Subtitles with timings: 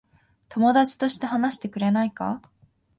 [0.49, 2.41] 友達として話してくれないか。